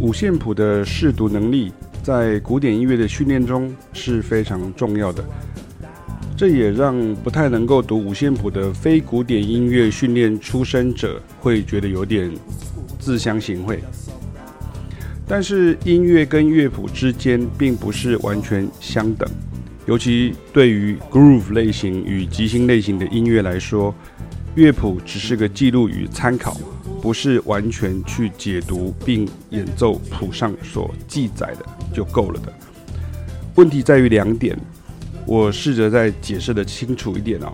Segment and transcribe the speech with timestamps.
[0.00, 1.70] 五线谱的试读能力
[2.02, 5.22] 在古典音乐的训练中是非常重要的，
[6.34, 12.32] 这也让不太能够读五线谱的非古典音乐训练出身者会觉得有点
[12.98, 13.78] 自相形秽。
[15.28, 19.28] 但是音乐跟乐谱之间并不是完全相等，
[19.84, 23.94] 尤其对于 groove 类型与即兴类型的音乐来说，
[24.54, 26.56] 乐谱只是个记录与参考。
[27.00, 32.52] 不是完全去解读并演奏谱上所记载的就够了的。
[33.56, 34.58] 问题在于两点，
[35.26, 37.52] 我试着再解释得清楚一点哦。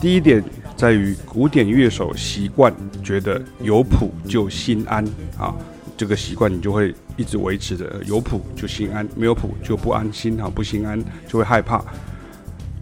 [0.00, 0.42] 第一点
[0.76, 5.04] 在于古典乐手习惯觉得有谱就心安
[5.38, 5.54] 啊，
[5.96, 11.84] 这个习惯你就会一直维持着，有谱就心安，没有谱就不安心啊，不心安就会害怕。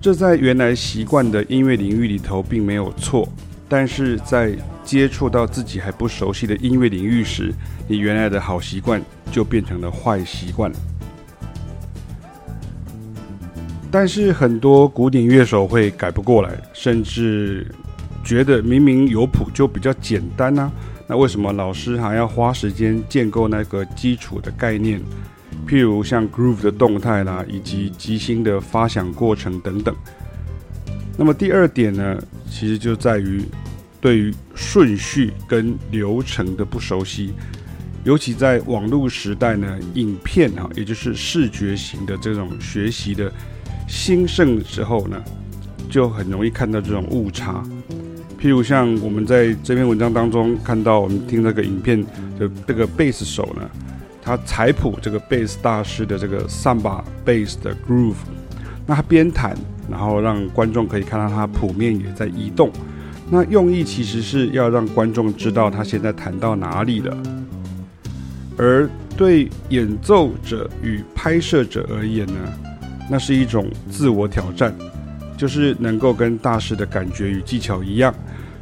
[0.00, 3.28] 这在原来习惯的音乐领域里头并没有错，
[3.68, 4.56] 但是在
[4.90, 7.54] 接触到自己还不熟悉的音乐领域时，
[7.86, 10.72] 你原来的好习惯就变成了坏习惯。
[13.88, 17.72] 但是很多古典乐手会改不过来，甚至
[18.24, 20.72] 觉得明明有谱就比较简单呢、啊？
[21.06, 25.00] 那为什么老师还要花时间建构那个基础的概念？
[25.68, 29.94] 譬如像 groove 的动态啦，以及即兴的发想过程等等。
[31.16, 33.44] 那么第二点呢，其实就在于。
[34.00, 37.34] 对于顺序跟流程的不熟悉，
[38.02, 43.30] 尤其在网络时代呢，影片哈，也就是视觉型的这种学习的
[43.86, 45.22] 兴盛时候呢，
[45.90, 47.62] 就很容易看到这种误差。
[48.40, 52.02] 譬如像我们在这篇文章当中看到，我们听那个影片
[52.38, 53.68] 的这个贝斯手呢，
[54.22, 58.14] 他采谱这个贝斯大师的这个上把贝斯的 Groove，
[58.86, 59.54] 那他边弹，
[59.90, 62.72] 然后让观众可以看到他谱面也在移动。
[63.32, 67.16] 那用意其实是要让观众知道他现在弹到哪里了，
[68.56, 72.34] 而对演奏者与拍摄者而言呢，
[73.08, 74.74] 那是一种自我挑战，
[75.36, 78.12] 就是能够跟大师的感觉与技巧一样。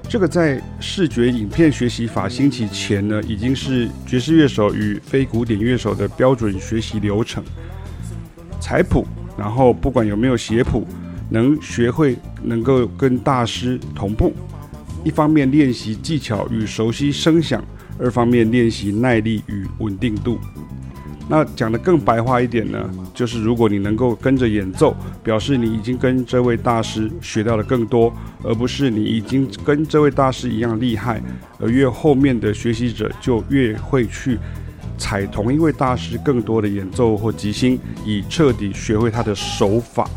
[0.06, 7.42] 这个在视觉影片学习法兴起前呢，已经是爵士乐手与非古典乐手的标准学习流程。
[8.60, 9.06] 采谱，
[9.38, 10.86] 然后不管有没有写谱，
[11.30, 14.32] 能学会能够跟大师同步。
[15.04, 17.62] 一方面练习技巧与熟悉声响，
[17.98, 20.38] 二方面练习耐力与稳定度。
[21.30, 28.10] 那讲得更白话一点呢，就是如果你能够跟着演奏，表示你已经跟这位大师学到了更多，
[28.42, 31.22] 而不是你已经跟这位大师一样厉害。
[31.58, 34.38] 而越后面的学习者就越会去
[34.96, 40.08] 采同一位大师更多的演奏或即兴，以彻底学会他的手法。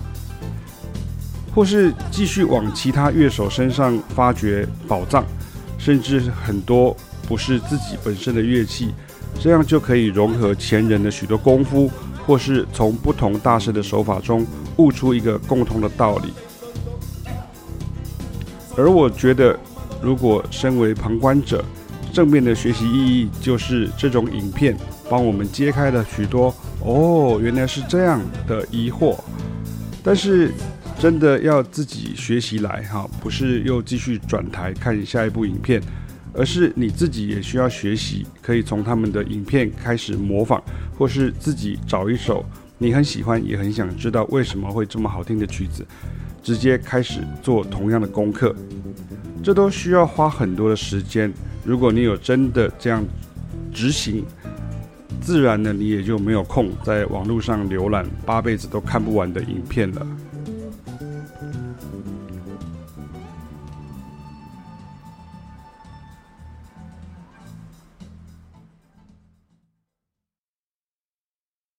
[1.54, 5.26] 或是继续往其他乐手身上发掘宝藏，
[5.78, 6.96] 甚至很多
[7.28, 8.94] 不是自己本身的乐器，
[9.38, 11.92] 这样就可以融合前人的许多功夫，
[12.26, 14.48] 或是从不同大师的手法中
[14.78, 16.32] 悟出一个共同的道理。
[18.78, 19.60] 而我觉得，
[20.02, 21.66] 如果身为旁观者，
[22.14, 24.78] 正面的学习意义就是这种影片
[25.10, 29.18] 帮我们揭开了许多“哦，原来是这样”的疑惑，
[30.02, 30.54] 但是。
[31.02, 35.82] 真的要自己学习来哈，不是又继续转台看下一部影片，
[36.32, 40.62] 而是你自己也需要学习，可以从他们的影片开始模仿，
[40.96, 42.46] 或是自己找一首
[42.78, 45.84] 你很喜欢，也很想知道为什么会这么好听的曲子，
[46.44, 48.56] 直接开始做同样的功课，
[49.42, 51.34] 这都需要花很多的时间。
[51.66, 53.04] 如果你有真的这样
[53.74, 54.24] 执行，
[55.20, 60.06] 自然呢，你也就没有空在网络上浏览八辈子都看不完的影片了。